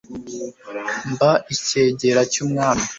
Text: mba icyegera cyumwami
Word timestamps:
mba 1.11 1.31
icyegera 1.53 2.21
cyumwami 2.33 2.85